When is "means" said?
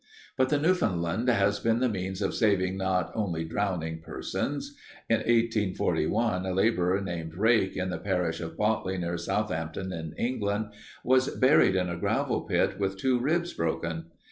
1.87-2.23